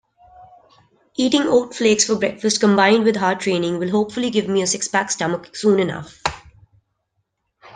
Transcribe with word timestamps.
Eating 1.15 1.43
oat 1.43 1.75
flakes 1.75 2.05
for 2.05 2.15
breakfast 2.15 2.59
combined 2.59 3.03
with 3.03 3.15
hard 3.17 3.39
training 3.39 3.77
will 3.77 3.91
hopefully 3.91 4.31
give 4.31 4.47
me 4.47 4.63
a 4.63 4.65
six-pack 4.65 5.11
stomach 5.11 5.55
soon 5.55 5.79
enough. 5.79 6.19